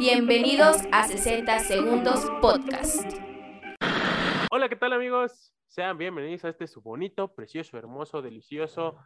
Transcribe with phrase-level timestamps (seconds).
[0.00, 3.04] Bienvenidos a 60 Segundos Podcast.
[4.50, 5.52] Hola, ¿qué tal amigos?
[5.66, 8.96] Sean bienvenidos a este su bonito, precioso, hermoso, delicioso,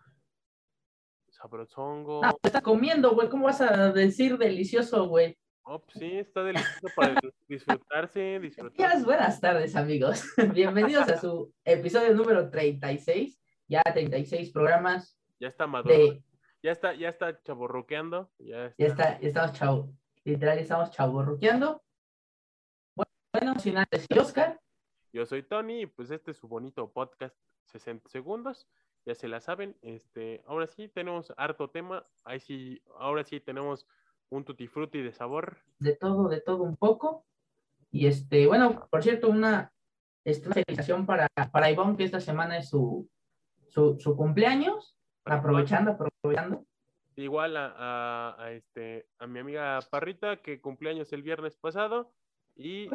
[1.30, 2.24] sabrosongo.
[2.24, 3.28] Ah, te estás comiendo, güey.
[3.28, 5.36] ¿Cómo vas a decir delicioso, güey?
[5.64, 9.02] Oh, pues sí, está delicioso para disfrutarse, disfrutar.
[9.02, 10.22] Buenas tardes, amigos.
[10.54, 13.42] Bienvenidos a su episodio número 36.
[13.66, 15.18] Ya 36 programas.
[15.40, 15.92] Ya está maduro.
[15.92, 16.22] De,
[16.62, 18.30] Ya está, ya está chaborroqueando.
[18.38, 18.76] Ya está.
[18.78, 20.03] ya está, ya estamos chavo.
[20.24, 21.82] Literal, estamos chaborruqueando.
[22.96, 24.58] Bueno, sin antes, Oscar.
[25.12, 28.66] Yo soy Tony y pues este es su bonito podcast 60 segundos.
[29.04, 29.76] Ya se la saben.
[29.82, 32.06] Este, ahora sí tenemos harto tema.
[32.24, 33.86] Ahí sí, ahora sí tenemos
[34.30, 35.58] un tutti frutti de sabor.
[35.78, 37.26] de todo, de todo un poco.
[37.90, 39.74] Y este, bueno, por cierto, una,
[40.24, 43.10] este, una felicitación para, para Ivonne, que esta semana es su,
[43.68, 44.96] su, su cumpleaños.
[45.26, 46.64] Aprovechando, aprovechando.
[47.16, 52.12] Igual a, a- a, este, a mi amiga Parrita, que cumpleaños el viernes pasado,
[52.56, 52.88] y,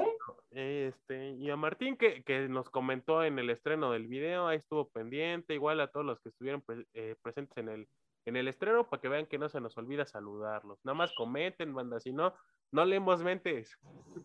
[0.51, 4.89] este, y a Martín, que, que nos comentó en el estreno del video, ahí estuvo
[4.89, 7.87] pendiente, igual a todos los que estuvieron pre- eh, presentes en el,
[8.25, 10.79] en el estreno, para que vean que no se nos olvida saludarlos.
[10.83, 12.33] Nada más comenten, banda, si no,
[12.71, 13.77] no leemos mentes.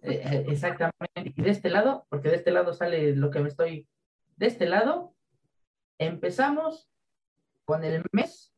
[0.02, 1.32] Eh, eh, exactamente.
[1.36, 3.88] Y de este lado, porque de este lado sale lo que me estoy.
[4.36, 5.14] De este lado,
[5.98, 6.88] empezamos
[7.64, 8.53] con el mes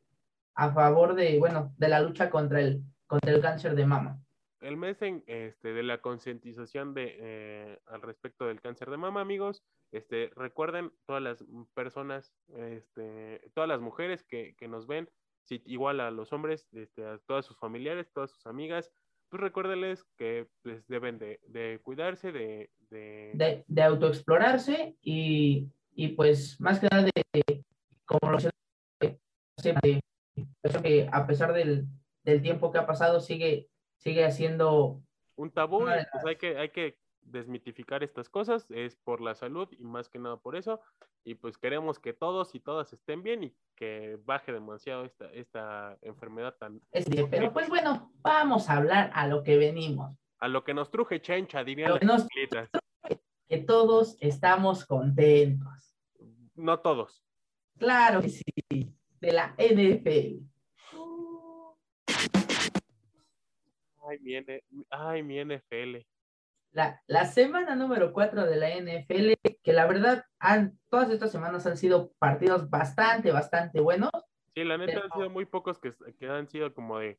[0.56, 4.18] a favor de, bueno, de la lucha contra el, contra el cáncer de mama.
[4.60, 9.20] El mes en, este, de la concientización de eh, al respecto del cáncer de mama,
[9.20, 9.62] amigos.
[9.92, 15.08] Este, recuerden todas las personas, este, todas las mujeres que, que nos ven,
[15.44, 18.90] si, igual a los hombres, este, a todas sus familiares, todas sus amigas,
[19.28, 26.08] pues recuérdenles que pues, deben de, de cuidarse, de, de, de, de autoexplorarse y, y
[26.08, 27.64] pues más que nada de,
[28.04, 29.20] como lo mencioné,
[29.58, 30.00] siempre,
[30.62, 31.86] eso que a pesar del,
[32.24, 35.02] del tiempo que ha pasado sigue, sigue haciendo,
[35.36, 39.68] un tabú, de pues hay que, hay que desmitificar estas cosas, es por la salud
[39.72, 40.80] y más que nada por eso,
[41.24, 45.98] y pues queremos que todos y todas estén bien y que baje demasiado esta, esta
[46.02, 46.80] enfermedad tan...
[46.92, 50.90] este, pero pues bueno, vamos a hablar a lo que venimos, A lo que nos
[50.90, 52.70] truje chencha, dirían las que nos- abuelitas.
[53.48, 55.96] que todos estamos contentos.
[56.54, 57.22] No todos.
[57.76, 58.95] Claro que sí,
[59.26, 60.46] de la NFL.
[64.08, 65.96] Ay, mi, N- ay, mi NFL.
[66.72, 69.32] La, la semana número 4 de la NFL,
[69.62, 74.10] que la verdad, han, todas estas semanas han sido partidos bastante, bastante buenos.
[74.54, 77.18] Sí, la neta han sido muy pocos que, que han sido como de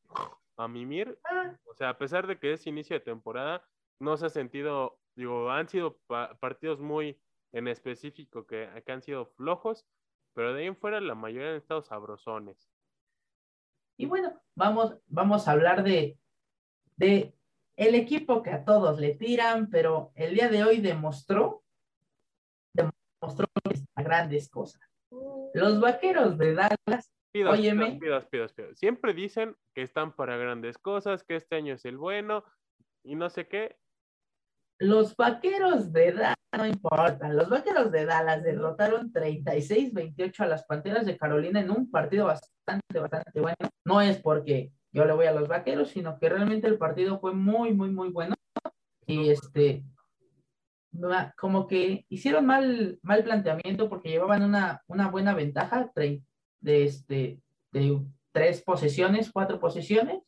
[0.55, 1.19] a mimir.
[1.25, 3.63] Ah, O sea, a pesar de que es inicio de temporada,
[3.99, 7.19] no se ha sentido, digo, han sido pa- partidos muy
[7.51, 9.85] en específico que, que han sido flojos,
[10.37, 12.69] pero de ahí en fuera la mayoría han estado sabrosones.
[13.97, 16.19] Y bueno, vamos, vamos a hablar de,
[16.95, 17.33] de
[17.75, 21.63] el equipo que a todos le tiran, pero el día de hoy demostró,
[22.71, 23.47] demostró
[23.95, 24.79] grandes cosas.
[25.55, 27.97] Los vaqueros de Dallas, Pidas, Óyeme.
[27.99, 28.77] pidas, pidas, pidas.
[28.77, 32.43] Siempre dicen que están para grandes cosas, que este año es el bueno
[33.03, 33.75] y no sé qué.
[34.79, 41.05] Los vaqueros de Dallas, no importa, los vaqueros de Dallas derrotaron 36-28 a las Panteras
[41.05, 43.55] de Carolina en un partido bastante, bastante bueno.
[43.85, 47.33] No es porque yo le voy a los vaqueros, sino que realmente el partido fue
[47.33, 48.35] muy, muy, muy bueno.
[49.05, 49.83] Y este,
[51.37, 56.23] como que hicieron mal, mal planteamiento porque llevaban una, una buena ventaja de,
[56.61, 58.01] este, de
[58.31, 60.21] tres posesiones, cuatro posesiones.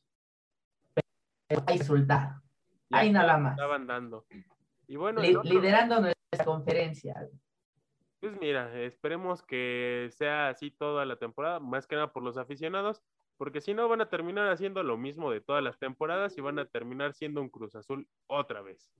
[0.94, 1.66] Pero.
[1.68, 2.42] Ya
[2.92, 3.54] Ahí nada más.
[3.54, 4.26] Estaban dando.
[4.88, 7.16] Y bueno, Li- el otro- liderando nuestra conferencia.
[8.20, 13.02] Pues mira, esperemos que sea así toda la temporada, más que nada por los aficionados,
[13.38, 16.60] porque si no van a terminar haciendo lo mismo de todas las temporadas y van
[16.60, 18.92] a terminar siendo un Cruz Azul otra vez.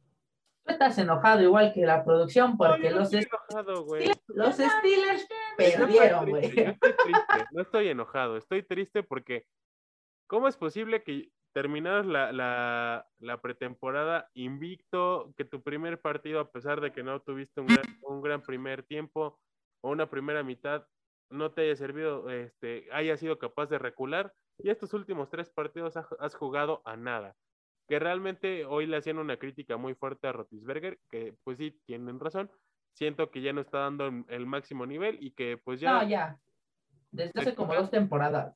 [0.66, 6.30] Tú estás enojado igual que la producción porque No, yo no los, enojado, Steelers perdieron,
[6.30, 6.54] güey.
[7.52, 9.46] no estoy enojado, estoy triste porque
[10.28, 16.52] ¿cómo es posible que terminaras la, la, la pretemporada invicto, que tu primer partido, a
[16.52, 19.40] pesar de que no tuviste un gran, un gran primer tiempo
[19.82, 20.86] o una primera mitad,
[21.32, 25.96] no te haya servido, este, haya sido capaz de recular y estos últimos tres partidos
[25.98, 27.36] ha- has jugado a nada?
[27.88, 32.20] Que realmente hoy le hacían una crítica muy fuerte a Rotisberger, que pues sí, tienen
[32.20, 32.52] razón,
[32.94, 35.94] siento que ya no está dando el- el máximo nivel y que pues ya...
[35.94, 36.40] No, ya.
[37.12, 38.56] Desde hace como dos temporadas.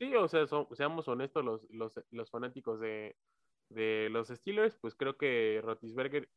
[0.00, 3.18] Sí, o sea, seamos honestos, los, los, los fanáticos de,
[3.68, 6.30] de los Steelers, pues creo que Rotisberger,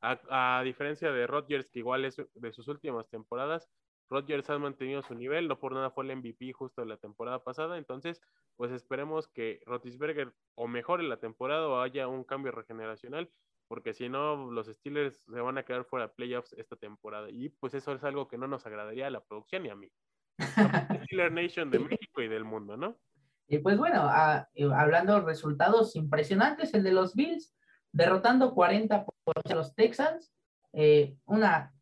[0.00, 3.70] a, a diferencia de Rodgers, que igual es de sus últimas temporadas,
[4.10, 7.44] Rodgers ha mantenido su nivel, no por nada fue el MVP justo de la temporada
[7.44, 8.20] pasada, entonces
[8.56, 13.32] pues esperemos que Rotisberger o mejore la temporada o haya un cambio regeneracional,
[13.68, 17.30] porque si no, los Steelers se van a quedar fuera de playoffs esta temporada.
[17.30, 19.90] Y pues eso es algo que no nos agradaría a la producción y a mí.
[20.38, 22.98] Steeler Nation de México y del mundo, ¿no?
[23.46, 27.54] Y pues bueno, a, hablando de resultados impresionantes, el de los Bills,
[27.92, 30.32] derrotando 40 por los Texans,
[30.72, 31.72] eh, una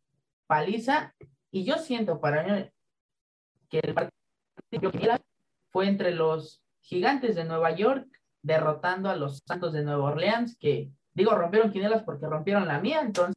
[0.45, 1.15] paliza,
[1.51, 2.69] y yo siento para mí
[3.69, 4.91] que el partido
[5.71, 8.07] fue entre los gigantes de Nueva York
[8.41, 13.01] derrotando a los Santos de Nueva Orleans, que digo, rompieron quinielas porque rompieron la mía,
[13.01, 13.35] entonces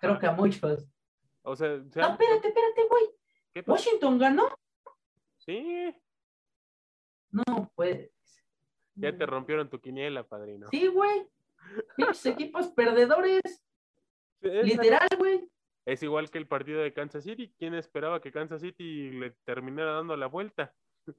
[0.00, 0.86] creo que a muchos.
[1.42, 3.04] O sea, No, espérate, espérate, güey.
[3.66, 4.48] Washington ganó.
[5.38, 5.94] Sí.
[7.30, 8.10] No, pues.
[8.96, 10.68] Ya te rompieron tu quiniela, padrino.
[10.70, 11.28] Sí, güey.
[12.24, 13.42] equipos perdedores.
[14.40, 15.48] Literal, güey.
[15.86, 17.52] Es igual que el partido de Kansas City.
[17.58, 20.74] ¿Quién esperaba que Kansas City le terminara dando la vuelta?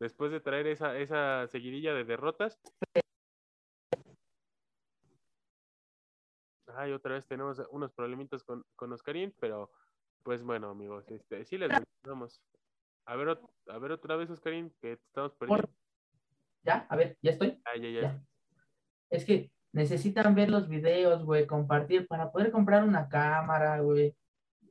[0.00, 2.58] Después de traer esa, esa seguidilla de derrotas.
[6.74, 9.70] Ay, otra vez tenemos unos problemitas con, con Oscarín, pero
[10.22, 12.42] pues bueno, amigos, este, sí les mencionamos.
[13.06, 13.38] A ver,
[13.68, 15.68] a ver otra vez, Oscarín, que estamos perdiendo.
[16.62, 17.60] Ya, a ver, ya estoy.
[17.64, 18.22] Ah, ya, ya.
[19.08, 24.14] Es que necesitan ver los videos, güey, compartir para poder comprar una cámara, güey.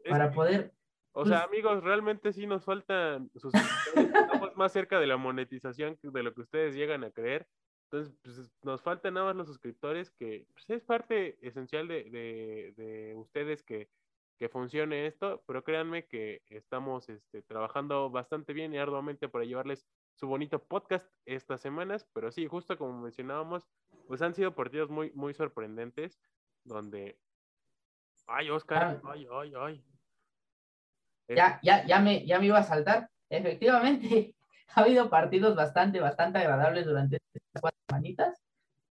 [0.08, 0.74] Para poder.
[1.12, 5.98] O sea, pues amigos, realmente sí nos faltan sus Estamos más cerca de la monetización
[6.02, 7.48] de lo que ustedes llegan a creer.
[7.92, 12.74] Entonces, pues, nos faltan nada más los suscriptores, que pues, es parte esencial de, de,
[12.78, 13.90] de ustedes que
[14.40, 19.86] que funcione esto, pero créanme que estamos este, trabajando bastante bien y arduamente para llevarles
[20.16, 23.68] su bonito podcast estas semanas, pero sí, justo como mencionábamos,
[24.08, 26.20] pues han sido partidos muy, muy sorprendentes,
[26.64, 27.20] donde...
[28.28, 29.12] Ay, Oscar, ah.
[29.12, 29.84] ay, ay, ay.
[31.28, 33.10] Ya, ya, ya me, ya me iba a saltar.
[33.30, 34.36] Efectivamente,
[34.76, 38.42] ha habido partidos bastante, bastante agradables durante estas cuatro semanitas,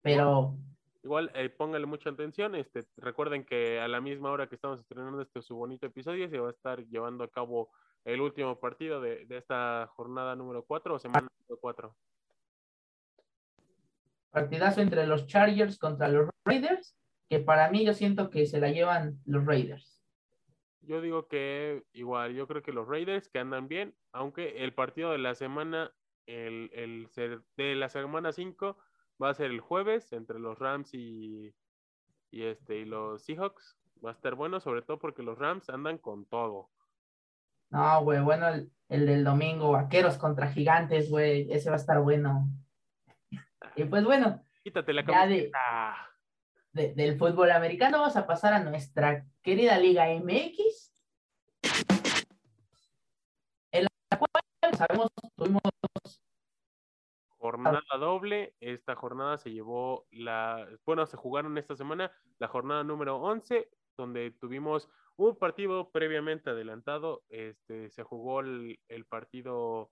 [0.01, 0.57] pero
[1.05, 2.55] Igual, eh, póngale mucha atención.
[2.55, 6.39] Este, recuerden que a la misma hora que estamos estrenando este su bonito episodio, se
[6.39, 7.69] va a estar llevando a cabo
[8.05, 11.95] el último partido de, esta jornada número 4 o semana número 4.
[14.31, 16.97] Partidazo entre los Chargers contra los Raiders,
[17.29, 20.01] que para mí yo siento que se la llevan los Raiders.
[20.81, 25.11] Yo digo que igual, yo creo que los Raiders que andan bien, aunque el partido
[25.11, 25.93] de la semana,
[26.25, 27.09] el, el
[27.57, 28.75] de la semana 5
[29.21, 31.53] va a ser el jueves entre los Rams y,
[32.31, 33.77] y, este, y los Seahawks.
[34.03, 36.69] Va a estar bueno, sobre todo porque los Rams andan con todo.
[37.69, 38.71] No, güey, bueno, el,
[39.05, 42.47] del domingo, vaqueros contra gigantes, güey, ese va a estar bueno.
[43.75, 46.09] Y pues bueno, quítate la camiseta.
[46.71, 50.93] De, del fútbol americano, vamos a pasar a nuestra querida Liga MX.
[53.71, 55.61] En la cual sabemos, tuvimos
[57.45, 58.55] jornada doble.
[58.59, 64.31] Esta jornada se llevó la, bueno, se jugaron esta semana la jornada número 11, donde
[64.31, 67.23] tuvimos un partido previamente adelantado.
[67.29, 69.91] Este, se jugó el, partido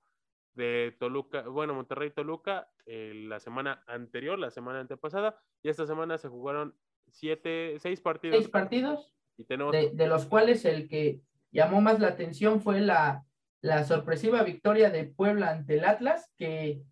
[0.55, 6.29] de Toluca, bueno, Monterrey Toluca la semana anterior, la semana antepasada, y esta semana se
[6.29, 6.75] jugaron
[7.09, 8.38] siete, seis partidos.
[8.38, 9.13] Seis partidos.
[9.38, 9.71] Y tenemos...
[9.71, 11.21] de, los cuales el que
[11.51, 13.25] llamó más la atención fue la,
[13.61, 16.83] la sorpresiva victoria de Puebla ante el Atlas, que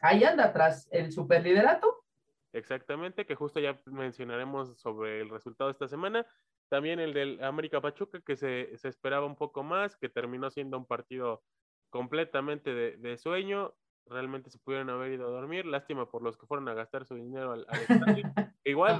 [0.00, 2.04] ahí anda atrás el superliderato.
[2.52, 6.26] Exactamente, que justo ya mencionaremos sobre el resultado de esta semana.
[6.68, 10.86] También el del América Pachuca, que se, esperaba un poco más, que terminó siendo un
[10.86, 11.42] partido
[11.90, 13.74] completamente de, sueño.
[14.06, 15.66] Realmente se pudieron haber ido a dormir.
[15.66, 18.32] Lástima por los que fueron a gastar su dinero al, estadio.
[18.64, 18.98] Igual.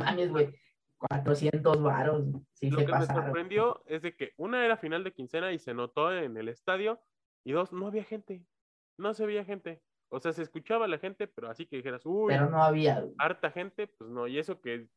[0.99, 2.25] 400 varos.
[2.63, 6.13] lo que me sorprendió es de que una era final de quincena y se notó
[6.13, 7.01] en el estadio,
[7.45, 8.45] y dos, no había gente.
[8.99, 9.83] No se veía gente.
[10.09, 13.51] O sea, se escuchaba la gente, pero así que dijeras, uy, pero no había harta
[13.51, 14.27] gente, pues no.
[14.27, 14.89] Y eso que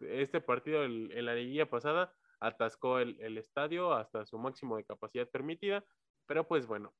[0.00, 5.84] este partido en la liguilla pasada atascó el, estadio hasta su máximo de capacidad permitida.
[6.26, 6.92] Pero pues bueno,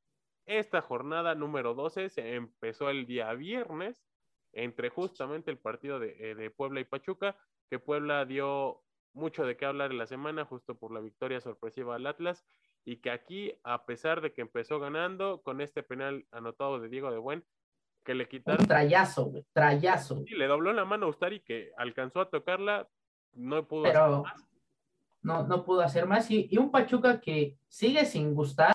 [0.47, 4.05] esta jornada número 12 se empezó el día viernes
[4.53, 7.37] entre justamente el partido de, eh, de, Puebla y Pachuca,
[7.71, 8.83] que Puebla dio
[9.15, 12.45] mucho de qué hablar en la semana, justo por la victoria sorpresiva al Atlas,
[12.85, 17.11] y que aquí, a pesar de que empezó ganando con este penal anotado de Diego
[17.11, 17.45] de Buen,
[18.05, 18.63] que le quitaron.
[18.63, 20.25] Un trayazo, güey, trayazo.
[20.27, 22.89] Sí, le dobló la mano a Ustari que alcanzó a tocarla,
[23.35, 24.49] no pudo hacer más.
[25.23, 26.29] No, no pudo hacer más.
[26.31, 28.75] Y, un Pachuca que sigue sin gustar.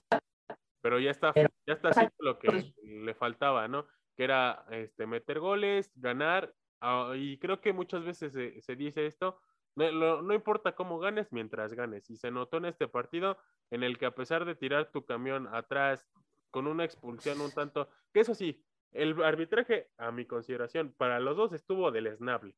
[0.81, 3.85] Pero ya está, ya está haciendo lo que le faltaba, ¿no?
[4.15, 6.53] Que era este, meter goles, ganar.
[6.79, 9.41] Ah, y creo que muchas veces se, se dice esto,
[9.77, 12.09] no, importa cómo ganes mientras ganes.
[12.09, 13.37] Y se notó en este partido
[13.71, 16.07] en el que a pesar de tirar tu camión atrás
[16.51, 21.37] con una expulsión un tanto, que eso sí, el arbitraje, a mi consideración, para los
[21.37, 22.55] dos estuvo del esnable.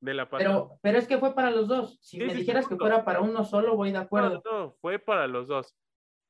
[0.00, 1.98] De la pero, pero es que fue para los dos.
[2.02, 4.42] Si me dijeras que fuera para uno solo, voy de acuerdo.
[4.44, 5.74] No, no, fue para los dos.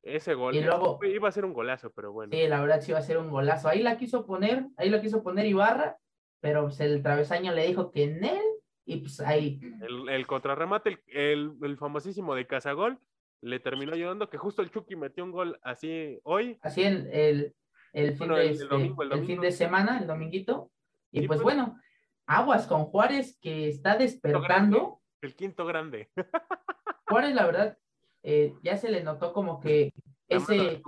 [0.05, 2.31] Ese gol y luego, iba a ser un golazo, pero bueno.
[2.33, 3.69] Sí, la verdad sí iba a ser un golazo.
[3.69, 5.99] Ahí la quiso poner, ahí la quiso poner Ibarra,
[6.39, 8.45] pero pues, el travesaño le dijo que en él,
[8.87, 9.61] y pues ahí.
[9.83, 12.99] El, el contrarremate, el, el, famosísimo de Casagol,
[13.43, 16.59] le terminó ayudando, que justo el Chucky metió un gol así hoy.
[16.63, 17.55] Así en el,
[17.93, 20.71] el, fin, de, este, el, fin de semana, el dominguito.
[21.11, 21.79] Y, pues, pues, bueno,
[22.27, 25.01] aguas con Juárez que está despertando.
[25.21, 26.11] el quinto grande.
[27.09, 27.79] Juárez, la verdad,
[28.23, 29.93] eh, ya se le notó como que
[30.29, 30.81] ese,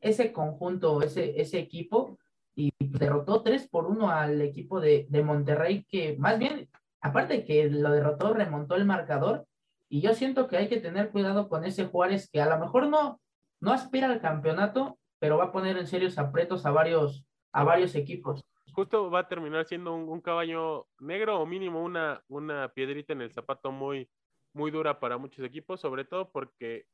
[0.00, 2.18] ese conjunto, ese, ese equipo,
[2.56, 6.68] y derrotó 3 por 1 al equipo de, de Monterrey, que más bien,
[7.00, 9.46] aparte que lo derrotó, remontó el marcador,
[9.88, 12.88] y yo siento que hay que tener cuidado con ese Juárez que a lo mejor
[12.88, 13.20] no,
[13.60, 17.94] no aspira al campeonato, pero va a poner en serios apretos a varios, a varios
[17.94, 18.44] equipos.
[18.72, 23.32] Justo va a terminar siendo un, caballo negro o mínimo una, una piedrita en el
[23.32, 24.08] zapato muy,
[24.52, 26.86] muy dura para muchos equipos, sobre todo porque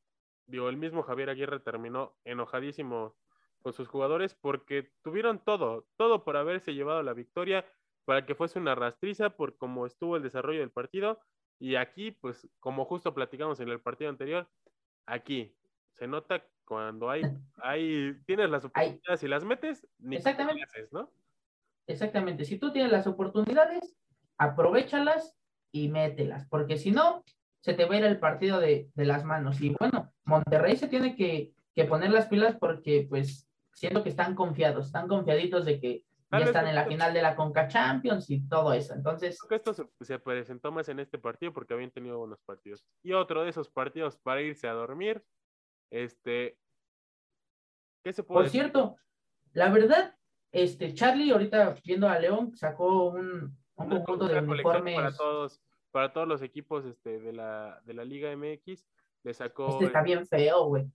[0.46, 3.16] digo, el mismo Javier Aguirre terminó enojadísimo
[3.62, 7.64] con sus jugadores porque tuvieron todo, todo por haberse llevado la victoria,
[8.04, 11.20] para que fuese una rastriza por cómo estuvo el desarrollo del partido.
[11.58, 14.48] Y aquí, pues, como justo platicamos en el partido anterior,
[15.06, 15.54] aquí
[15.92, 17.22] se nota cuando hay,
[17.62, 20.64] hay tienes las oportunidades y las metes, ni Exactamente.
[20.90, 21.10] ¿no?
[21.86, 22.44] Exactamente.
[22.44, 23.96] Si tú tienes las oportunidades,
[24.38, 25.36] aprovechalas
[25.72, 27.24] y mételas, porque si no,
[27.60, 29.60] se te va a ir el partido de, las manos.
[29.60, 31.52] Y bueno, Monterrey se tiene que,
[31.88, 36.04] poner las pilas porque pues siento que están confiados, están confiaditos de que
[36.38, 38.94] ya están en la final de la Conca Champions y todo eso.
[38.94, 39.38] Entonces.
[39.40, 42.84] Creo que esto se, presentó más en este partido porque habían tenido buenos partidos.
[43.02, 45.24] Y otro de esos partidos para irse a dormir.
[45.90, 46.58] Este.
[48.02, 48.96] ¿Qué se puede Por cierto,
[49.52, 50.14] la verdad,
[50.52, 54.96] este, Charlie, ahorita viendo a León, sacó un, un conjunto de uniformes.
[54.96, 55.62] Para todos
[55.94, 58.84] para todos los equipos este, de, la, de la Liga MX.
[59.22, 59.68] Le sacó.
[59.68, 60.90] Este está bien feo, güey.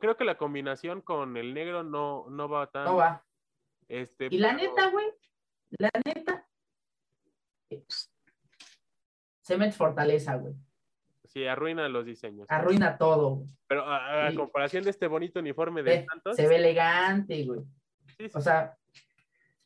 [0.00, 2.84] creo que la combinación con el negro no, no va tan.
[2.84, 3.24] No va.
[3.88, 5.06] Este, y la neta, güey,
[5.78, 6.46] la neta.
[9.42, 10.54] Cement Fortaleza, güey.
[11.24, 12.46] Sí, arruina los diseños.
[12.48, 13.44] Arruina todo.
[13.68, 16.36] Pero a, comparación de este bonito uniforme de Santos.
[16.36, 17.60] Se ve elegante, güey.
[18.34, 18.76] O sea,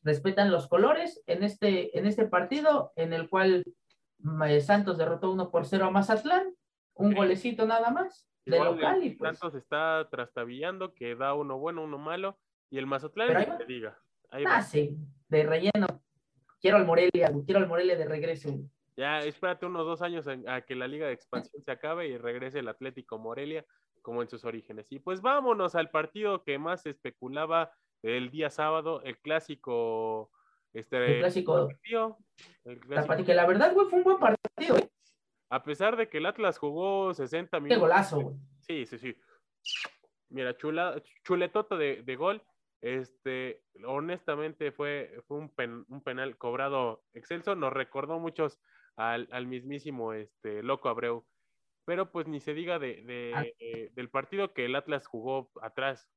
[0.02, 3.64] respetan los colores en este, en este partido en el cual
[4.60, 6.54] Santos derrotó 1 por 0 a Mazatlán,
[6.94, 9.04] un golecito nada más de local.
[9.04, 9.38] Y pues...
[9.38, 13.98] Santos está trastabillando, que da uno bueno, uno malo, y el Mazatlán, te diga.
[14.30, 14.96] Ah, sí,
[15.28, 15.87] de relleno.
[16.60, 18.58] Quiero al Morelia, quiero al Morelia de regreso.
[18.96, 22.58] Ya, espérate unos dos años a que la Liga de Expansión se acabe y regrese
[22.58, 23.64] el Atlético Morelia
[24.02, 24.87] como en sus orígenes.
[24.90, 27.72] Y pues vámonos al partido que más se especulaba
[28.02, 30.30] el día sábado, el clásico
[30.72, 31.68] este, el clásico.
[32.64, 34.90] El Que la verdad, güey, fue un buen partido, ¿eh?
[35.50, 37.76] A pesar de que el Atlas jugó 60 minutos.
[37.76, 38.37] Qué golazo, güey.
[38.60, 39.16] Sí, sí, sí.
[40.28, 42.42] Mira, chula, chuletota de, de gol.
[42.82, 45.52] Este, honestamente fue, fue un,
[45.88, 47.54] un, penal cobrado excelso.
[47.54, 48.58] Nos recordó muchos
[48.96, 51.26] al, al, mismísimo este, Loco Abreu.
[51.84, 53.44] Pero pues ni se diga de, de, ah.
[53.58, 56.08] eh, del partido que el Atlas jugó atrás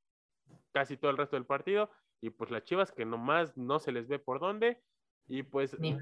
[0.71, 1.89] casi todo el resto del partido
[2.21, 4.81] y pues las Chivas que nomás no se les ve por dónde.
[5.27, 5.77] Y pues.
[5.79, 5.97] Ni,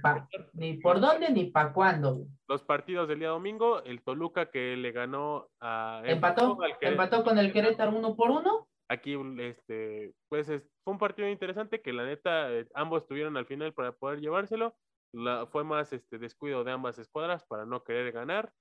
[0.53, 2.25] ni por dónde ni para cuándo.
[2.48, 6.01] Los partidos del día domingo, el Toluca que le ganó a.
[6.06, 8.68] Empató, empató con el Querétaro uno por uno.
[8.91, 13.74] Aquí, este, pues fue un partido interesante que la neta eh, ambos tuvieron al final
[13.74, 14.75] para poder llevárselo.
[15.13, 18.51] La, fue más este descuido de ambas escuadras para no querer ganar.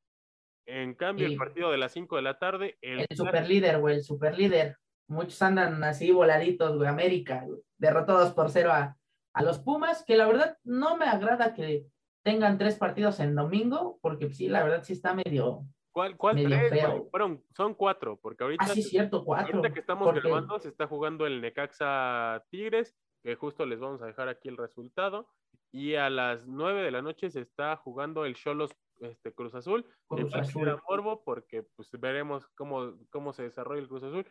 [0.66, 2.78] En cambio, el partido de las 5 de la tarde.
[2.80, 4.76] El, el superlíder, güey, el superlíder
[5.10, 7.44] muchos andan así voladitos, güey, América,
[7.78, 8.96] derrotados por cero a,
[9.42, 11.86] los Pumas, que la verdad no me agrada que
[12.24, 15.64] tengan tres partidos en domingo, porque sí, la verdad sí está medio.
[15.92, 16.84] ¿Cuál, cuál tres?
[17.10, 18.64] Fueron, son cuatro, porque ahorita.
[18.64, 19.56] Ah, sí, cierto, cuatro.
[19.56, 24.06] Ahorita que estamos grabando, se está jugando el Necaxa Tigres, que justo les vamos a
[24.06, 25.28] dejar aquí el resultado.
[25.72, 29.84] Y a las nueve de la noche se está jugando el Cholos este, Cruz Azul.
[30.08, 30.80] Cruz Azul.
[30.88, 34.26] Morbo, porque pues veremos cómo, cómo se desarrolla el Cruz Azul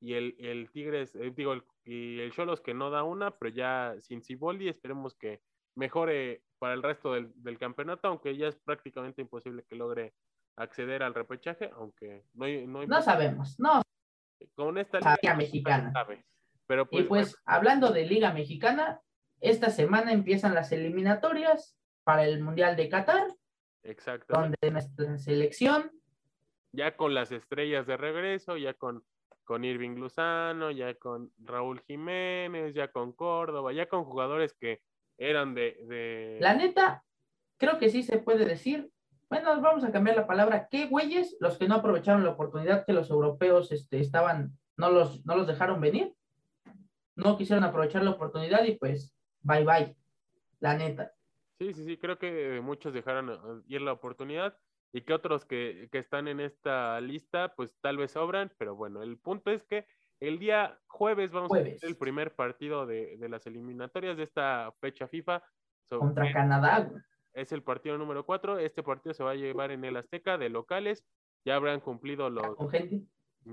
[0.00, 3.54] y el, el Tigres, eh, digo, el, y el Cholos que no da una, pero
[3.54, 5.42] ya sin Ciboldi, esperemos que
[5.76, 10.14] mejore para el resto del, del, campeonato, aunque ya es prácticamente imposible que logre
[10.56, 13.82] acceder al repechaje, aunque no No, no sabemos, no.
[14.54, 15.92] Con esta Liga Mexicana.
[16.66, 19.00] Pero pues, y pues, hablando de Liga Mexicana,
[19.40, 23.26] esta semana empiezan las eliminatorias para el Mundial de Qatar.
[23.82, 24.34] Exacto.
[24.34, 25.90] Donde nuestra selección.
[26.72, 29.04] Ya con las estrellas de regreso, ya con
[29.50, 34.80] con Irving Luzano, ya con Raúl Jiménez, ya con Córdoba, ya con jugadores que
[35.18, 35.76] eran de...
[35.88, 36.38] de...
[36.40, 37.02] La neta,
[37.56, 38.92] creo que sí se puede decir.
[39.30, 40.66] Bueno, vamos a cambiar la palabra.
[40.68, 45.24] ¿Qué güeyes los que no aprovecharon la oportunidad que los europeos este, estaban, no los,
[45.24, 46.12] no los dejaron venir?
[47.14, 49.96] No quisieron aprovechar la oportunidad y pues, bye bye.
[50.58, 51.12] La neta.
[51.60, 54.58] Sí, sí, sí, creo que muchos dejaron eh, ir la oportunidad
[54.92, 59.00] y que otros que, que, están en esta lista, pues tal vez sobran, pero bueno,
[59.02, 59.86] el punto es que
[60.18, 61.76] el día jueves vamos jueves.
[61.76, 65.40] a tener el primer partido de, de, las eliminatorias de esta fecha FIFA.
[65.88, 66.90] Contra Canadá.
[67.34, 70.48] Es el partido número 4, este partido se va a llevar en el Azteca de
[70.48, 71.04] locales,
[71.44, 72.56] ya habrán cumplido los,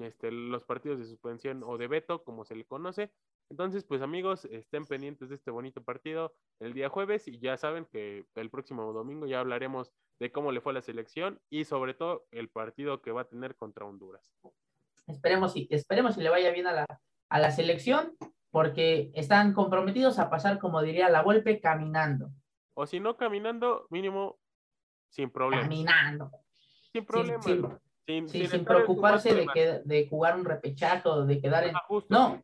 [0.01, 3.11] este, los partidos de suspensión o de veto, como se le conoce.
[3.49, 7.85] Entonces, pues amigos, estén pendientes de este bonito partido el día jueves y ya saben
[7.85, 11.93] que el próximo domingo ya hablaremos de cómo le fue a la selección y sobre
[11.93, 14.33] todo el partido que va a tener contra Honduras.
[15.05, 16.85] Esperemos y esperemos si le vaya bien a la,
[17.29, 18.17] a la selección
[18.51, 22.31] porque están comprometidos a pasar, como diría la Volpe, caminando.
[22.79, 24.37] O si no caminando, mínimo
[25.09, 25.63] sin problema.
[25.63, 26.29] Caminando.
[26.91, 27.41] Sin problema.
[27.41, 31.63] Sin, sin, sin, sin, sin preocuparse de, que, de jugar un repechaje o de quedar
[31.63, 31.75] en...
[31.75, 32.43] Ah, no,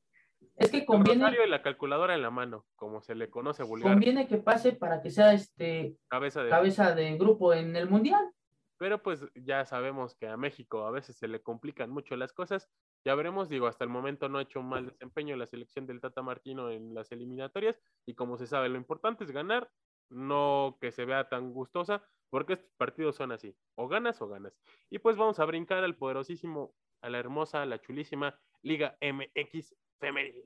[0.56, 1.28] es que conviene...
[1.28, 3.94] El y la calculadora en la mano, como se le conoce vulgar.
[3.94, 8.32] Conviene que pase para que sea este cabeza de, cabeza de grupo en el Mundial.
[8.78, 12.72] Pero pues ya sabemos que a México a veces se le complican mucho las cosas.
[13.06, 16.02] Ya veremos, digo, hasta el momento no ha hecho un mal desempeño la selección del
[16.02, 19.70] Tata Martino en las eliminatorias y como se sabe, lo importante es ganar,
[20.13, 24.53] no que se vea tan gustosa, porque estos partidos son así, o ganas o ganas.
[24.89, 29.75] Y pues vamos a brincar al poderosísimo, a la hermosa, a la chulísima Liga MX
[30.00, 30.43] femenil.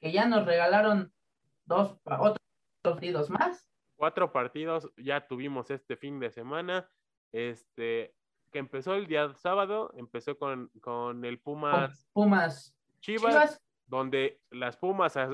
[0.00, 1.12] Que ya nos regalaron
[1.64, 2.38] dos otros
[2.82, 3.68] partidos más.
[3.96, 6.88] Cuatro partidos ya tuvimos este fin de semana.
[7.32, 8.14] Este
[8.50, 14.76] que empezó el día sábado, empezó con, con el Pumas, Pumas Chivas, Chivas, donde las
[14.76, 15.28] Pumas, a,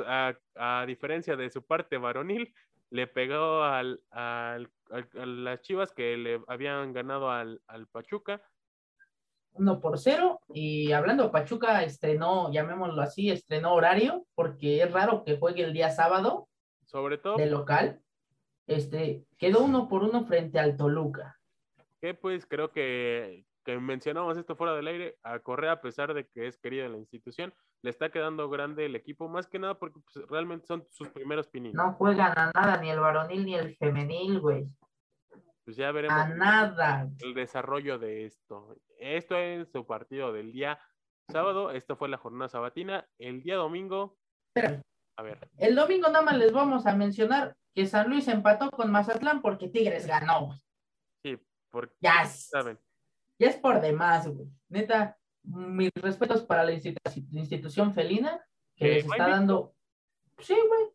[0.56, 2.52] a, a, diferencia de su parte varonil,
[2.90, 8.42] le pegó al, al, a las Chivas que le habían ganado al, al Pachuca
[9.58, 10.40] 1 por 0.
[10.54, 15.90] Y hablando, Pachuca estrenó, llamémoslo así, estrenó horario, porque es raro que juegue el día
[15.90, 16.48] sábado.
[16.84, 17.36] Sobre todo.
[17.36, 18.00] De local.
[18.66, 21.38] Este, quedó uno por uno frente al Toluca.
[22.00, 26.28] Que pues creo que, que mencionamos esto fuera del aire, a Correa, a pesar de
[26.28, 27.52] que es querida la institución,
[27.82, 31.48] le está quedando grande el equipo, más que nada porque pues, realmente son sus primeros
[31.48, 31.74] pininos.
[31.74, 34.68] No juegan a nada, ni el varonil ni el femenil, güey.
[35.64, 37.08] Pues ya veremos a nada.
[37.18, 38.76] el desarrollo de esto.
[39.00, 40.78] Esto es su partido del día
[41.28, 41.72] sábado.
[41.72, 43.04] Esta fue la jornada sabatina.
[43.18, 44.16] El día domingo.
[44.52, 44.80] Pero,
[45.16, 45.50] a ver.
[45.58, 49.68] El domingo nada más les vamos a mencionar que San Luis empató con Mazatlán porque
[49.68, 50.56] Tigres ganó.
[51.24, 51.36] Sí,
[51.72, 52.78] porque ya saben.
[53.38, 54.48] Ya es por demás, güey.
[54.68, 58.44] Neta, mis respetos para la institución felina
[58.74, 59.74] que les está dando.
[60.38, 60.88] Sí, güey.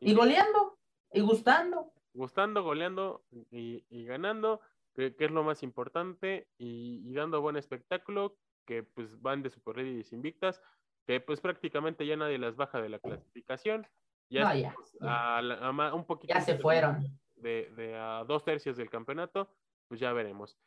[0.00, 0.78] Y goleando.
[1.12, 4.60] Y gustando gustando, goleando y, y ganando,
[4.94, 9.50] que, que, es lo más importante, y, y, dando buen espectáculo, que pues van de
[9.50, 10.60] Super Ladies invictas,
[11.06, 13.86] que pues prácticamente ya nadie las baja de la clasificación.
[14.28, 15.36] Ya, no, ya, ya.
[15.36, 17.18] A, la, a, un poquito ya se fueron.
[17.36, 19.50] De, de a dos tercios del campeonato,
[19.88, 20.58] pues ya veremos.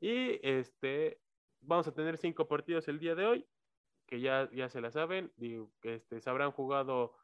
[0.00, 1.20] Y este,
[1.60, 3.46] vamos a tener cinco partidos el día de hoy,
[4.06, 7.14] que ya, ya se la saben, digo, que este, se habrán jugado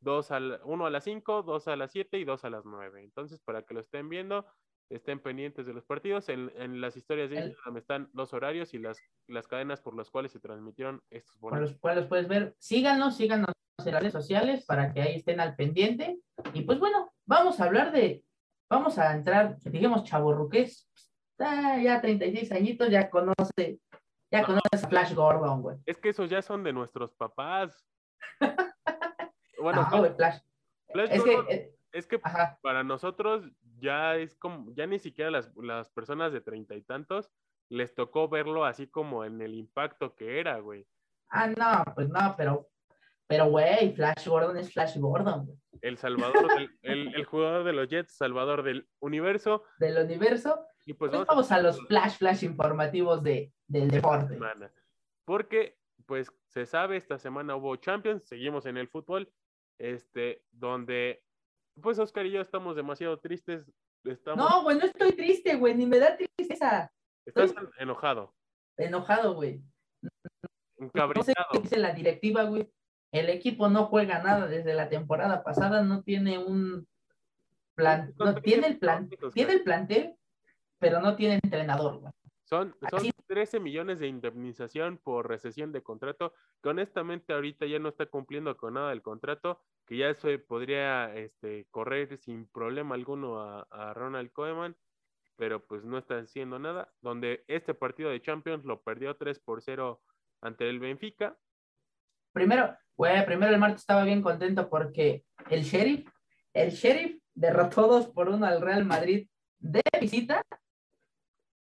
[0.00, 3.02] dos al, uno a las 5, dos a las 7 y dos a las 9.
[3.02, 4.46] Entonces, para que lo estén viendo,
[4.90, 6.28] estén pendientes de los partidos.
[6.28, 10.10] En, en las historias de Instagram están los horarios y las, las cadenas por las
[10.10, 11.58] cuales se transmitieron estos bonitos.
[11.58, 12.54] Por los cuales puedes ver.
[12.58, 13.48] Síganos, síganos
[13.84, 16.18] en las redes sociales para que ahí estén al pendiente.
[16.52, 18.22] Y pues bueno, vamos a hablar de,
[18.68, 20.88] vamos a entrar, digamos, chaborruques.
[21.44, 23.80] Ah, ya 36 añitos, ya conoce,
[24.30, 25.76] ya no, conoce a Flash Gordon, güey.
[25.86, 27.86] Es que esos ya son de nuestros papás.
[29.60, 30.38] bueno, güey, Flash.
[30.92, 32.58] Flash es, Gordon, que, eh, es que ajá.
[32.62, 33.44] para nosotros
[33.78, 37.30] ya es como, ya ni siquiera las, las personas de treinta y tantos
[37.68, 40.86] les tocó verlo así como en el impacto que era, güey.
[41.28, 42.68] Ah, no, pues no, pero,
[43.26, 45.48] pero, güey, Flash Gordon es Flash Gordon.
[45.80, 49.64] El salvador, del, el, el, jugador de los Jets, salvador del universo.
[49.78, 50.66] Del universo.
[50.86, 54.34] Y pues, pues vamos, a, a los flash, flash informativos de, del deporte.
[54.34, 54.72] Semana.
[55.24, 59.32] Porque, pues, se sabe, esta semana hubo Champions, seguimos en el fútbol,
[59.78, 61.22] este, donde,
[61.80, 63.70] pues, Oscar y yo estamos demasiado tristes.
[64.04, 64.48] Estamos...
[64.48, 66.92] No, güey, no estoy triste, güey, ni me da tristeza.
[67.26, 67.68] Estás estoy...
[67.78, 68.34] enojado.
[68.76, 69.62] Enojado, güey.
[70.76, 71.14] Encabritado.
[71.14, 72.68] No sé qué dice la directiva, güey.
[73.14, 76.84] El equipo no juega nada desde la temporada pasada, no tiene un
[77.76, 80.16] plan, no, tiene el plan, tiene el plantel,
[80.80, 82.12] pero no tiene entrenador, güey.
[82.42, 87.88] Son, son, 13 millones de indemnización por recesión de contrato, que honestamente ahorita ya no
[87.88, 93.40] está cumpliendo con nada del contrato, que ya se podría este, correr sin problema alguno
[93.40, 94.76] a, a Ronald Koeman,
[95.36, 99.62] pero pues no está haciendo nada, donde este partido de Champions lo perdió 3 por
[99.62, 100.02] 0
[100.40, 101.38] ante el Benfica.
[102.34, 106.08] Primero, güey, primero el martes estaba bien contento porque el Sheriff,
[106.52, 109.28] el Sheriff derrotó 2 por 1 al Real Madrid
[109.60, 110.42] de visita.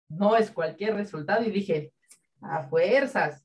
[0.08, 1.92] No es cualquier resultado y dije,
[2.40, 3.44] a fuerzas.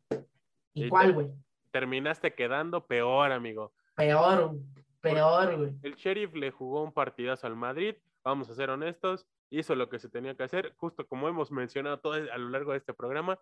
[0.73, 1.27] ¿Y Sí, cuál, güey?
[1.71, 3.73] Terminaste quedando peor, amigo.
[3.95, 4.57] Peor,
[5.01, 5.75] peor, güey.
[5.81, 9.97] El Sheriff le jugó un partidazo al Madrid, vamos a ser honestos, hizo lo que
[9.97, 13.39] se tenía que hacer, justo como hemos mencionado todo a lo largo de este programa,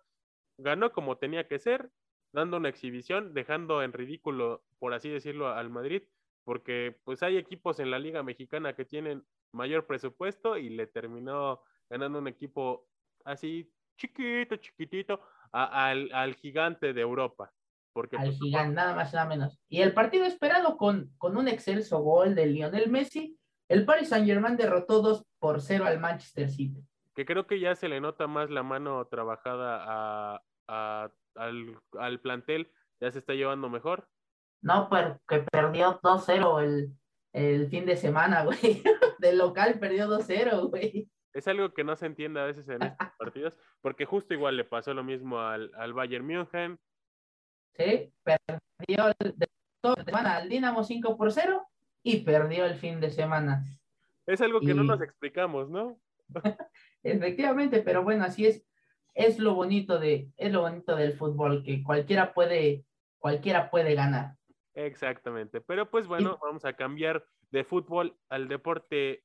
[0.56, 1.90] ganó como tenía que ser,
[2.34, 6.02] dando una exhibición, dejando en ridículo, por así decirlo, al Madrid,
[6.44, 11.62] porque pues hay equipos en la Liga Mexicana que tienen mayor presupuesto y le terminó
[11.88, 12.88] ganando un equipo
[13.24, 15.20] así chiquito, chiquitito,
[15.52, 17.52] a- al, al gigante de Europa.
[17.92, 19.60] Porque Al pues, gigante, nada más nada menos.
[19.68, 24.56] Y el partido esperado con, con un excelso gol de Lionel Messi, el Paris Saint-Germain
[24.56, 26.82] derrotó 2 por 0 al Manchester City.
[27.14, 32.20] que creo que ya se le nota más la mano trabajada a, a- al, al
[32.20, 34.08] plantel, ya se está llevando mejor.
[34.62, 36.96] No, pero que perdió 2-0 el,
[37.32, 38.82] el fin de semana, güey.
[39.18, 41.10] Del local perdió 2-0, güey.
[41.32, 44.64] Es algo que no se entiende a veces en estos partidos, porque justo igual le
[44.64, 46.78] pasó lo mismo al, al Bayern München.
[47.76, 49.48] Sí, perdió el de
[49.80, 51.66] toda la semana al Dinamo 5 por 0
[52.04, 53.64] y perdió el fin de semana.
[54.26, 56.00] Es algo que no nos explicamos, ¿no?
[57.02, 58.64] Efectivamente, pero bueno, así es.
[59.14, 62.84] Es lo bonito de, es lo bonito del fútbol, que cualquiera puede,
[63.18, 64.34] cualquiera puede ganar.
[64.74, 65.60] Exactamente.
[65.60, 69.22] Pero pues bueno, vamos a cambiar de fútbol al deporte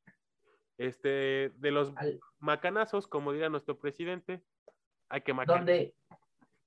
[0.77, 4.43] este, de los Al- macanazos, como dirá nuestro presidente.
[5.09, 5.61] Hay que macanar.
[5.61, 5.95] donde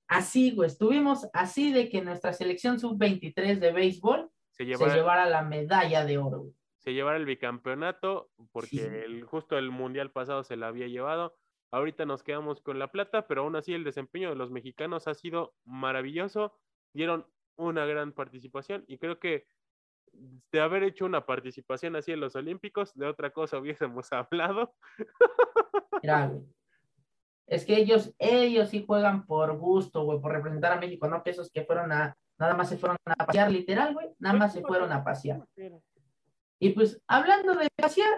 [0.07, 6.05] así, güey, estuvimos así de que nuestra selección sub-23 de béisbol Se llevara la medalla
[6.05, 6.39] de oro.
[6.41, 6.53] güey.
[6.77, 8.79] se llevará el bicampeonato, porque Sí.
[8.81, 11.37] el, justo el mundial pasado se la había llevado.
[11.73, 15.15] Ahorita nos quedamos con la plata, pero aún así el desempeño de los mexicanos ha
[15.15, 16.55] sido maravilloso.
[16.93, 19.47] Dieron una gran participación y creo que
[20.51, 24.75] de haber hecho una participación así en los Olímpicos, de otra cosa hubiésemos hablado.
[26.03, 26.31] Mira.
[27.47, 31.31] Es que ellos, ellos sí juegan por gusto, güey, por representar a México, no que
[31.31, 34.61] esos que fueron a, nada más se fueron a pasear, literal, güey, nada más se
[34.61, 35.43] fueron a pasear.
[36.59, 38.13] Y pues, hablando de pasear,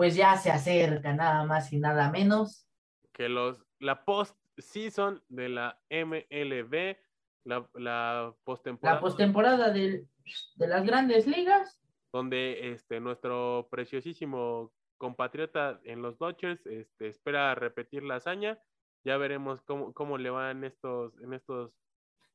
[0.00, 2.66] pues ya se acerca nada más y nada menos.
[3.12, 6.96] Que los, la post-season de la MLB,
[7.44, 8.96] la, la postemporada.
[8.96, 10.08] La postemporada del-
[10.54, 11.82] de las grandes ligas,
[12.14, 18.58] donde este, nuestro preciosísimo compatriota en los Dodgers este, espera repetir la hazaña.
[19.04, 21.74] Ya veremos cómo, cómo le va en estos, en estos,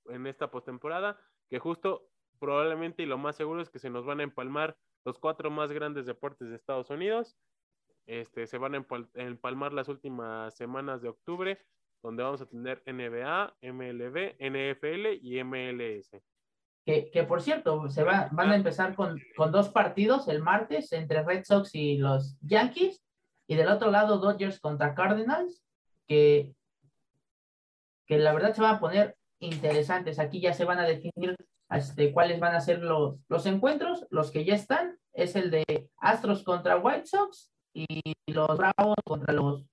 [0.09, 4.19] en esta postemporada, que justo probablemente y lo más seguro es que se nos van
[4.19, 7.35] a empalmar los cuatro más grandes deportes de Estados Unidos.
[8.05, 11.59] Este, se van a empal- empalmar las últimas semanas de octubre,
[12.03, 16.11] donde vamos a tener NBA, MLB, NFL y MLS.
[16.85, 20.91] que, que por cierto, se va, van a empezar con, con dos partidos el martes
[20.93, 23.03] entre Red Sox y los Yankees,
[23.47, 25.63] y del otro lado Dodgers contra Cardinals,
[26.07, 26.53] que,
[28.05, 30.19] que la verdad se van a poner interesantes.
[30.19, 31.35] Aquí ya se van a definir
[31.71, 34.05] este, cuáles van a ser los, los encuentros.
[34.11, 39.33] Los que ya están es el de Astros contra White Sox y los Bravos contra
[39.33, 39.63] los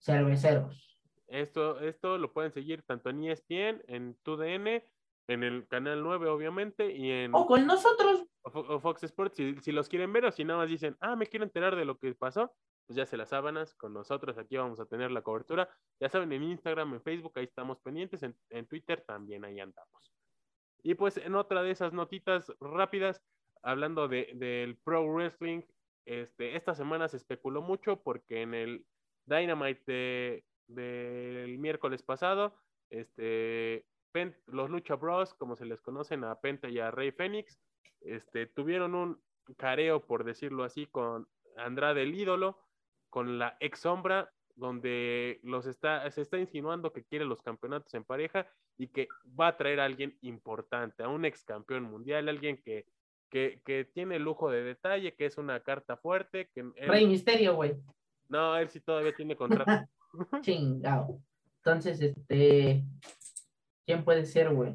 [0.00, 1.00] Cerveceros.
[1.28, 4.82] Esto, esto lo pueden seguir tanto en ESPN, en TUDN,
[5.28, 9.36] en el canal 9, obviamente, y en O con nosotros, o Fo- o Fox Sports.
[9.36, 11.84] Si, si los quieren ver o si nada más dicen, ah, me quiero enterar de
[11.84, 12.52] lo que pasó,
[12.86, 14.36] pues ya se las sábanas con nosotros.
[14.36, 15.70] Aquí vamos a tener la cobertura.
[16.00, 18.22] Ya saben, en Instagram, en Facebook, ahí estamos pendientes.
[18.24, 20.12] En, en Twitter también ahí andamos.
[20.82, 23.22] Y pues en otra de esas notitas rápidas,
[23.62, 25.62] hablando de, del Pro Wrestling,
[26.04, 28.86] este, esta semana se especuló mucho porque en el
[29.26, 32.56] Dynamite de- del miércoles pasado,
[32.90, 33.86] este,
[34.46, 37.58] los Lucha Bros, como se les conocen a Penta y a Rey Fénix,
[38.00, 39.22] este, tuvieron un
[39.56, 42.58] careo, por decirlo así, con Andrade el ídolo,
[43.10, 48.04] con la ex sombra, donde los está, se está insinuando que quiere los campeonatos en
[48.04, 52.60] pareja y que va a traer a alguien importante, a un ex campeón mundial, alguien
[52.62, 52.86] que,
[53.32, 57.54] que, que tiene lujo de detalle, que es una carta fuerte, que él- Rey Misterio,
[57.56, 57.74] güey.
[58.28, 59.88] no, él sí todavía tiene contrato.
[60.42, 61.18] Chingado.
[61.64, 62.84] Entonces, este,
[63.86, 64.74] ¿quién puede ser, güey?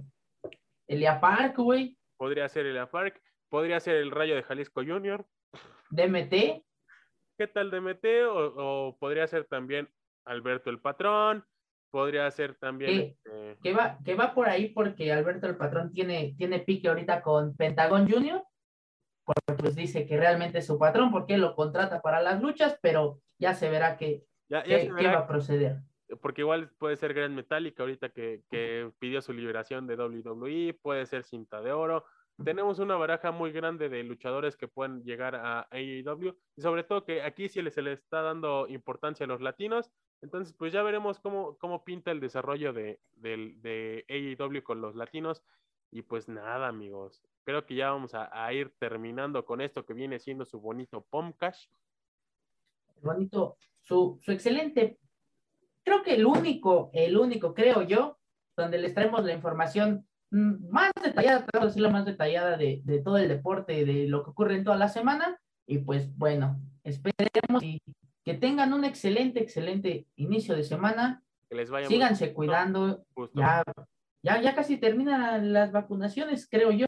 [0.88, 5.26] Elia Park, güey, podría ser el Park, podría ser el Rayo de Jalisco Junior,
[5.92, 6.64] DMT,
[7.38, 8.06] ¿qué tal DMT?
[8.30, 9.88] O, o podría ser también
[10.26, 11.46] Alberto el Patrón,
[11.92, 12.92] podría ser también.
[12.92, 16.88] Que, este, que va, que va por ahí porque Alberto el patrón tiene, tiene pique
[16.90, 18.44] ahorita con Pentagon Junior,
[19.26, 22.78] porque pues dice que realmente es su patrón, porque él lo contrata para las luchas,
[22.82, 25.78] pero ya se verá que, ya, ya que- se verá va a proceder.
[26.22, 31.06] porque igual puede ser Gran Metallica ahorita que, que pidió su liberación de WWE, puede
[31.06, 32.06] ser Cinta de Oro.
[32.46, 37.04] Tenemos una baraja muy grande de luchadores que pueden llegar a AEW y sobre todo
[37.04, 39.92] que aquí sí se le está dando importancia a los latinos.
[40.22, 44.96] Entonces, pues ya veremos cómo, cómo pinta el desarrollo de, del- de AEW con los
[44.96, 45.44] latinos.
[45.92, 47.22] Y pues nada, amigos.
[47.44, 51.68] Creo que ya vamos a, ir terminando con esto que viene siendo su bonito Pomcash.
[53.02, 55.00] bonito, su, su excelente,
[55.84, 58.18] creo que el único, el único, creo yo,
[58.58, 63.02] donde les traemos la información mm, más detallada, trato de decirlo más detallada de, de
[63.02, 65.40] todo el deporte, de lo que ocurre en toda la semana.
[65.66, 67.82] Y pues bueno, esperemos y
[68.24, 71.24] que tengan un excelente, excelente inicio de semana.
[71.50, 73.06] Que les vaya Síganse cuidando.
[73.34, 73.64] Ya,
[74.24, 76.86] ya, ya casi terminan las vacunaciones, creo yo.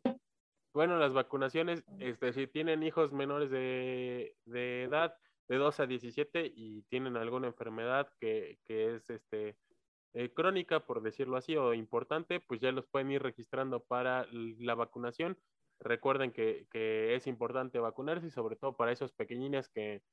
[0.74, 5.16] Bueno, las vacunaciones, este, si tienen hijos menores de, de edad,
[5.48, 9.58] de 2 a 17, y tienen alguna enfermedad que, que es este,
[10.14, 14.76] eh, crónica, por decirlo así, o importante, pues ya los pueden ir registrando para la
[14.76, 15.38] vacunación.
[15.80, 20.04] Recuerden que, que es importante vacunarse y sobre todo para esos pequeñines que,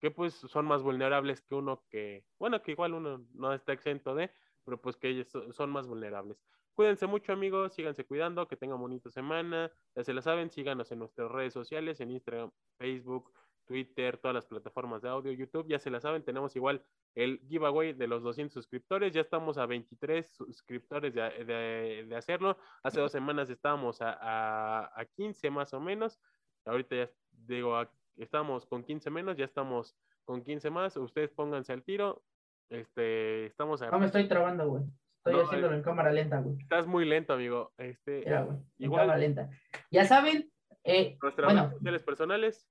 [0.00, 4.14] que pues son más vulnerables que uno que, bueno, que igual uno no está exento
[4.14, 4.32] de,
[4.64, 6.38] pero pues que ellos so- son más vulnerables.
[6.74, 11.00] Cuídense mucho amigos, síganse cuidando, que tengan bonita semana, ya se la saben, síganos en
[11.00, 13.32] nuestras redes sociales, en Instagram, Facebook,
[13.66, 16.82] Twitter, todas las plataformas de audio, YouTube, ya se la saben, tenemos igual
[17.14, 22.56] el giveaway de los 200 suscriptores, ya estamos a 23 suscriptores de, de- de hacerlo,
[22.82, 26.18] hace dos semanas estábamos a, a, a 15 más o menos,
[26.64, 31.72] ahorita ya digo, a- estamos con 15 menos, ya estamos con 15 más, ustedes pónganse
[31.72, 32.22] al tiro,
[32.70, 33.90] este, estamos a...
[33.90, 34.84] No me estoy trabando, güey.
[35.18, 35.76] Estoy No, haciéndolo eh.
[35.76, 36.56] en cámara lenta, güey.
[36.58, 37.72] Estás muy lento, amigo.
[37.78, 39.50] Este, güey, en igual- cámara lenta.
[39.90, 40.50] Ya saben,
[40.84, 41.74] eh, nuestras bueno.
[41.80, 42.66] redes personales,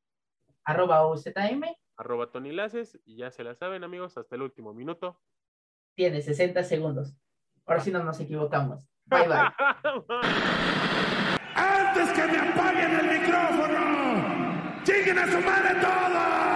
[0.63, 1.63] arroba OZM,
[1.97, 5.19] arroba Tony Laces, y ya se la saben, amigos, hasta el último minuto.
[5.95, 7.15] tiene 60 segundos.
[7.65, 8.87] Ahora sí no nos equivocamos.
[9.05, 9.37] Bye, bye.
[11.55, 14.83] ¡Antes que me apaguen el micrófono!
[14.85, 16.50] ¡Lleguen a su madre todos!